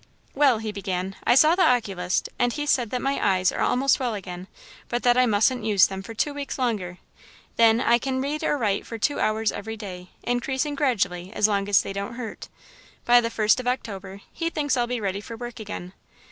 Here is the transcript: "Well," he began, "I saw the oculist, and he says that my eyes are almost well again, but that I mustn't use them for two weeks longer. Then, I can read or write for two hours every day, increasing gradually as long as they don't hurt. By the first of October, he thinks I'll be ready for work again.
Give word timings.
"Well," 0.33 0.57
he 0.57 0.71
began, 0.71 1.15
"I 1.25 1.35
saw 1.35 1.53
the 1.55 1.61
oculist, 1.61 2.27
and 2.39 2.51
he 2.51 2.65
says 2.65 2.87
that 2.89 3.03
my 3.03 3.23
eyes 3.23 3.51
are 3.51 3.61
almost 3.61 3.99
well 3.99 4.15
again, 4.15 4.47
but 4.89 5.03
that 5.03 5.15
I 5.15 5.27
mustn't 5.27 5.63
use 5.63 5.85
them 5.85 6.01
for 6.01 6.15
two 6.15 6.33
weeks 6.33 6.57
longer. 6.57 6.97
Then, 7.55 7.79
I 7.79 7.99
can 7.99 8.19
read 8.19 8.43
or 8.43 8.57
write 8.57 8.87
for 8.87 8.97
two 8.97 9.19
hours 9.19 9.51
every 9.51 9.77
day, 9.77 10.09
increasing 10.23 10.73
gradually 10.73 11.31
as 11.33 11.47
long 11.47 11.69
as 11.69 11.83
they 11.83 11.93
don't 11.93 12.15
hurt. 12.15 12.49
By 13.05 13.21
the 13.21 13.29
first 13.29 13.59
of 13.59 13.67
October, 13.67 14.21
he 14.33 14.49
thinks 14.49 14.75
I'll 14.75 14.87
be 14.87 14.99
ready 14.99 15.21
for 15.21 15.37
work 15.37 15.59
again. 15.59 15.93